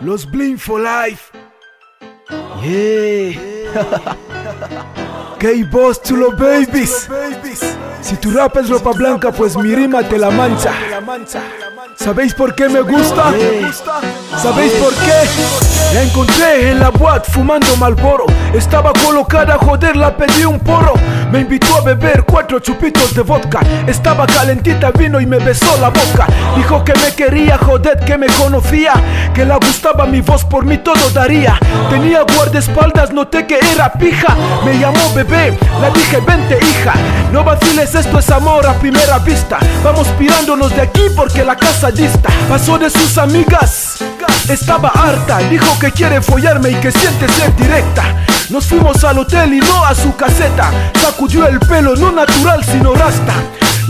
Los 0.00 0.24
Blink 0.24 0.58
for 0.58 0.80
Life. 0.80 1.30
Yeah. 2.62 3.38
K-Boss 5.38 6.00
to 6.02 6.16
los 6.16 6.36
babies. 6.38 7.08
Si 8.00 8.16
tu 8.16 8.30
rap 8.30 8.56
es 8.56 8.70
ropa 8.70 8.92
blanca, 8.92 9.30
pues 9.30 9.56
mi 9.56 9.74
rima 9.74 10.02
te 10.02 10.16
la 10.16 10.30
mancha. 10.30 10.72
¿Sabéis 11.96 12.32
por 12.34 12.54
qué 12.54 12.68
me 12.68 12.80
gusta? 12.80 13.32
¿Sabéis 14.38 14.72
por 14.72 14.94
qué? 14.94 15.94
La 15.94 16.02
encontré 16.02 16.70
en 16.70 16.80
la 16.80 16.90
boat 16.90 17.26
fumando 17.30 17.76
Malboro. 17.76 18.24
Estaba 18.54 18.92
colocada, 19.04 19.58
joder, 19.58 19.96
la 19.96 20.16
pedí 20.16 20.44
un 20.44 20.58
porro. 20.60 20.94
Me 21.30 21.40
invitó 21.40 21.76
a 21.76 21.80
beber 21.82 22.24
cuatro 22.24 22.58
chupitos 22.58 23.14
de 23.14 23.22
vodka. 23.22 23.60
Estaba 23.86 24.26
calentita, 24.26 24.90
vino 24.92 25.20
y 25.20 25.26
me 25.26 25.38
besó 25.38 25.76
la 25.78 25.90
boca. 25.90 26.26
Dijo 26.56 26.84
que 26.84 26.94
me 26.94 27.14
quería, 27.14 27.58
joder, 27.58 27.98
que 28.04 28.16
me 28.16 28.28
conocía. 28.28 28.94
Que 29.40 29.46
le 29.46 29.56
gustaba 29.56 30.04
mi 30.04 30.20
voz, 30.20 30.44
por 30.44 30.66
mí 30.66 30.76
todo 30.76 31.08
daría. 31.14 31.58
Tenía 31.88 32.24
guardaespaldas, 32.24 33.10
noté 33.10 33.46
que 33.46 33.58
era 33.72 33.90
pija. 33.90 34.36
Me 34.66 34.78
llamó 34.78 35.14
bebé, 35.14 35.56
la 35.80 35.88
dije, 35.88 36.20
vente 36.20 36.58
hija. 36.62 36.92
No 37.32 37.42
vaciles, 37.42 37.94
esto 37.94 38.18
es 38.18 38.28
amor 38.28 38.66
a 38.66 38.74
primera 38.74 39.18
vista. 39.20 39.58
Vamos 39.82 40.08
pirándonos 40.18 40.76
de 40.76 40.82
aquí 40.82 41.04
porque 41.16 41.42
la 41.42 41.56
casa 41.56 41.90
dista. 41.90 42.28
Pasó 42.50 42.76
de 42.76 42.90
sus 42.90 43.16
amigas. 43.16 44.04
Estaba 44.46 44.90
harta, 44.90 45.38
dijo 45.48 45.78
que 45.78 45.90
quiere 45.90 46.20
follarme 46.20 46.72
y 46.72 46.74
que 46.74 46.92
siente 46.92 47.26
ser 47.30 47.56
directa. 47.56 48.02
Nos 48.50 48.66
fuimos 48.66 49.02
al 49.04 49.20
hotel 49.20 49.54
y 49.54 49.60
no 49.60 49.86
a 49.86 49.94
su 49.94 50.14
caseta. 50.16 50.70
Sacudió 51.00 51.46
el 51.46 51.60
pelo, 51.60 51.96
no 51.96 52.12
natural 52.12 52.62
sino 52.62 52.92
rasta. 52.92 53.32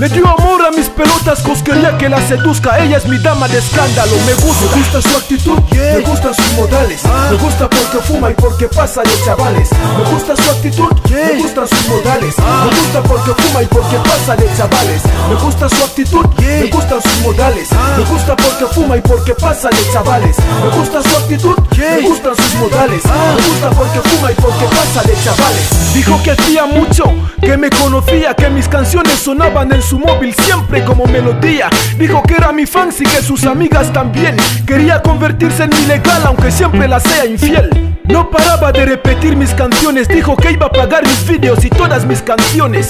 Le 0.00 0.08
dio 0.08 0.26
amor 0.26 0.64
a 0.64 0.70
mis 0.70 0.88
pelotas, 0.88 1.42
cosquería 1.42 1.98
que 1.98 2.08
la 2.08 2.26
seduzca. 2.26 2.78
Ella 2.78 2.96
es 2.96 3.04
mi 3.06 3.18
dama 3.18 3.46
de 3.48 3.58
escándalo, 3.58 4.16
me 4.24 4.32
gusta. 4.32 4.64
Me 4.74 4.80
gusta 4.80 5.02
su 5.02 5.14
actitud, 5.14 5.58
me 5.72 6.00
gustan 6.00 6.34
sus 6.34 6.52
modales. 6.54 7.02
Me 7.30 7.36
gusta 7.36 7.68
porque 7.68 7.98
fuma 7.98 8.30
y 8.30 8.34
porque 8.34 8.66
pasa 8.68 9.02
de 9.02 9.10
chavales. 9.26 9.68
Me 9.98 10.10
gusta 10.10 10.34
su 10.36 10.50
actitud, 10.52 10.88
me 11.10 11.42
gustan 11.42 11.68
sus 11.68 11.88
modales. 11.88 12.34
Me 12.38 12.80
gusta 12.80 13.02
porque 13.02 13.42
fuma 13.42 13.62
y 13.62 13.66
porque 13.66 13.96
pasa 13.96 14.36
de 14.36 14.48
chavales. 14.56 15.02
Me 15.28 15.34
gusta 15.34 15.68
su 15.68 15.84
actitud, 15.84 16.26
me 16.38 16.70
gustan 17.00 17.12
sus 17.12 17.22
modales. 17.22 17.68
Me 17.96 18.04
gusta 18.04 18.36
porque 18.36 18.66
fuma 18.66 18.96
y 18.96 19.00
porque 19.00 19.34
pasa 19.34 19.68
de 19.70 19.92
chavales. 19.92 20.36
Me 20.38 20.76
gusta 20.78 21.02
su 21.02 21.16
actitud, 21.16 21.56
me 21.78 22.00
gustan 22.08 22.36
sus 22.36 22.54
modales. 22.54 23.02
Me 23.04 23.42
gusta 23.48 23.70
porque 23.70 24.00
fuma 24.08 24.32
y 24.32 24.34
porque 24.34 24.64
pasa 24.66 25.02
de 25.02 25.14
chavales. 25.22 25.94
Dijo 25.94 26.20
que 26.22 26.30
hacía 26.32 26.66
mucho 26.66 27.04
que 27.40 27.56
me 27.56 27.70
conocía, 27.70 28.34
que 28.34 28.50
mis 28.50 28.68
canciones 28.68 29.14
sonaban 29.14 29.72
en 29.72 29.82
su 29.82 29.98
móvil 29.98 30.34
siempre 30.34 30.84
como 30.84 31.06
melodía. 31.06 31.68
Dijo 31.98 32.22
que 32.22 32.34
era 32.34 32.52
mi 32.52 32.66
fan 32.66 32.90
y 32.98 33.04
que 33.04 33.22
sus 33.22 33.44
amigas 33.44 33.92
también. 33.92 34.36
Quería 34.66 35.00
convertirse 35.00 35.64
en 35.64 35.72
ilegal 35.84 36.22
aunque 36.26 36.50
siempre 36.50 36.86
la 36.88 37.00
sea 37.00 37.24
infiel. 37.24 37.99
No 38.04 38.30
paraba 38.30 38.72
de 38.72 38.86
repetir 38.86 39.36
mis 39.36 39.54
canciones, 39.54 40.08
dijo 40.08 40.36
que 40.36 40.52
iba 40.52 40.66
a 40.66 40.70
pagar 40.70 41.06
mis 41.06 41.26
videos 41.26 41.64
y 41.64 41.70
todas 41.70 42.04
mis 42.04 42.22
canciones. 42.22 42.88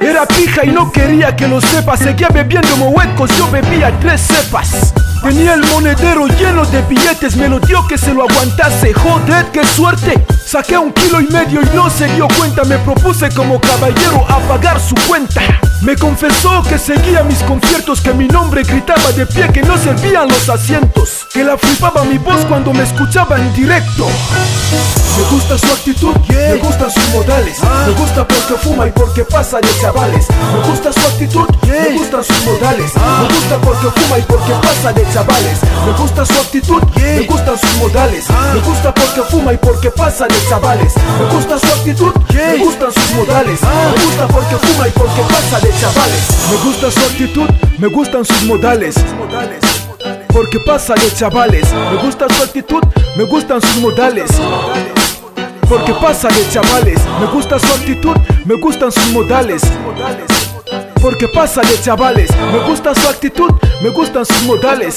Era 0.00 0.26
pija 0.26 0.64
y 0.64 0.68
no 0.68 0.92
quería 0.92 1.34
que 1.34 1.48
lo 1.48 1.60
sepa, 1.60 1.96
seguía 1.96 2.28
bebiendo 2.28 2.76
mohuecos, 2.76 3.36
yo 3.36 3.50
bebía 3.50 3.92
tres 4.00 4.20
cepas. 4.20 4.92
Tenía 5.22 5.54
el 5.54 5.64
monedero 5.66 6.26
lleno 6.26 6.64
de 6.66 6.80
billetes, 6.82 7.36
me 7.36 7.48
lo 7.48 7.58
dio 7.60 7.86
que 7.88 7.98
se 7.98 8.14
lo 8.14 8.22
aguantase, 8.28 8.92
joder, 8.92 9.46
qué 9.52 9.64
suerte. 9.64 10.14
Saqué 10.46 10.78
un 10.78 10.92
kilo 10.92 11.20
y 11.20 11.26
medio 11.26 11.60
y 11.60 11.76
no 11.76 11.90
se 11.90 12.06
dio 12.14 12.28
cuenta, 12.38 12.64
me 12.64 12.78
propuse 12.78 13.28
como 13.30 13.60
caballero 13.60 14.24
a 14.28 14.38
pagar 14.48 14.80
su 14.80 14.94
cuenta. 15.06 15.40
Me 15.82 15.96
confesó 15.96 16.62
que 16.62 16.78
seguía 16.78 17.22
mis 17.22 17.42
conciertos, 17.42 18.00
que 18.00 18.12
mi 18.14 18.28
nombre 18.28 18.62
gritaba 18.62 19.12
de 19.12 19.26
pie, 19.26 19.48
que 19.52 19.62
no 19.62 19.76
servían 19.76 20.28
los 20.28 20.48
asientos, 20.48 21.17
que 21.38 21.44
la 21.44 21.56
flipaba 21.56 22.02
mi 22.02 22.18
voz 22.18 22.44
cuando 22.48 22.72
me 22.72 22.82
escuchaba 22.82 23.36
en 23.36 23.54
directo. 23.54 24.08
Me 25.16 25.24
gusta 25.30 25.56
su 25.56 25.66
actitud, 25.66 26.12
me 26.26 26.56
gustan 26.56 26.90
sus 26.90 27.08
modales. 27.10 27.58
Me 27.86 27.92
gusta 27.92 28.26
porque 28.26 28.54
fuma 28.54 28.88
y 28.88 28.90
porque 28.90 29.24
pasa 29.24 29.60
de 29.60 29.68
chavales. 29.80 30.26
Me 30.52 30.68
gusta 30.68 30.92
su 30.92 31.00
actitud, 31.00 31.46
me 31.68 31.96
gustan 31.96 32.24
sus 32.24 32.44
modales. 32.44 32.90
Me 32.96 33.34
gusta 33.34 33.56
porque 33.60 34.00
fuma 34.00 34.18
y 34.18 34.22
porque 34.22 34.52
pasa 34.60 34.92
de 34.92 35.12
chavales. 35.12 35.58
Me 35.86 35.92
gusta 35.92 36.26
su 36.26 36.32
actitud, 36.32 36.82
me 36.96 37.26
gustan 37.26 37.56
sus 37.56 37.76
modales. 37.76 38.24
Me 38.54 38.60
gusta 38.60 38.94
porque 38.94 39.22
fuma 39.30 39.52
y 39.52 39.56
porque 39.58 39.90
pasa 39.90 40.26
de 40.26 40.48
chavales. 40.48 40.92
Me 41.20 41.34
gusta 41.34 41.58
su 41.60 41.66
actitud, 41.66 42.12
me 42.34 42.56
gustan 42.64 42.92
sus 42.92 43.10
modales. 43.14 43.60
Me 43.62 44.04
gusta 44.04 44.26
porque 44.26 44.56
fuma 44.56 44.88
y 44.88 44.90
porque 44.90 45.22
pasa 45.22 45.60
de 45.60 45.70
chavales. 45.78 46.22
Me 46.50 46.56
gusta 46.64 46.90
su 46.90 47.00
actitud, 47.06 47.48
me 47.78 47.86
gustan 47.86 48.24
sus 48.24 48.42
modales. 48.42 48.96
Porque 50.38 50.60
pasa 50.60 50.94
de 50.94 51.12
chavales. 51.12 51.66
Me 51.90 51.96
gusta 52.00 52.28
su 52.32 52.44
actitud, 52.44 52.80
me 53.16 53.24
gustan 53.24 53.60
sus 53.60 53.78
modales. 53.78 54.30
Porque 55.68 55.92
pasa 55.94 56.28
de 56.28 56.48
chavales. 56.48 57.00
Me 57.18 57.26
gusta 57.26 57.58
su 57.58 57.66
actitud, 57.66 58.16
me 58.44 58.54
gustan 58.54 58.92
sus 58.92 59.06
modales. 59.08 59.62
Porque 61.02 61.26
pasa 61.26 61.60
de 61.62 61.80
chavales. 61.80 62.30
Me 62.52 62.68
gusta 62.68 62.94
su 62.94 63.08
actitud, 63.08 63.50
me 63.82 63.88
gustan 63.88 64.24
sus 64.24 64.42
modales. 64.44 64.94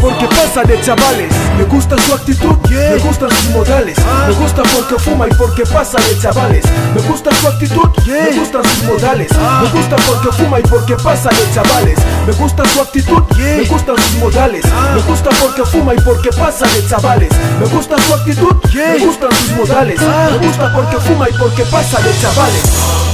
Porque 0.00 0.26
pasa 0.28 0.62
de 0.62 0.80
chavales. 0.80 1.32
Me 1.56 1.64
gusta 1.64 1.96
su 1.98 2.14
actitud, 2.14 2.56
me 2.68 2.98
gustan 2.98 3.30
sus 3.30 3.50
modales. 3.50 3.96
Me 4.28 4.34
gusta 4.34 4.62
porque 4.74 4.96
fuma 5.02 5.26
y 5.26 5.34
porque 5.34 5.64
pasa 5.64 5.98
de 5.98 6.18
chavales. 6.18 6.64
Me 6.94 7.02
gusta 7.02 7.34
su 7.34 7.48
actitud, 7.48 7.88
me 8.06 8.38
gustan 8.38 8.64
sus 8.64 8.82
modales. 8.84 9.30
Me 9.32 9.68
gusta 9.70 9.96
porque 9.96 10.32
fuma 10.36 10.60
y 10.60 10.62
porque 10.62 10.96
pasa 10.96 11.30
de 11.30 11.54
chavales. 11.54 11.98
Me 12.26 12.32
gusta 12.32 12.64
su 12.66 12.80
actitud, 12.80 13.22
me 13.36 13.62
gustan 13.64 13.96
sus 13.96 14.14
modales. 14.16 14.64
Me 14.94 15.02
gusta 15.02 15.30
porque 15.40 15.64
fuma 15.64 15.94
y 15.94 16.00
porque 16.00 16.30
pasa 16.30 16.66
de 16.66 16.86
chavales. 16.86 17.30
Me 17.60 17.66
gusta 17.66 17.96
su 17.98 18.14
actitud, 18.14 18.54
me 18.74 18.98
gustan 18.98 19.30
sus 19.32 19.50
modales. 19.52 20.00
Me 20.00 20.46
gusta 20.46 20.72
porque 20.74 20.96
fuma 20.98 21.28
y 21.28 21.32
porque 21.32 21.64
pasa 21.64 22.00
de 22.00 22.12
chavales. 22.20 23.05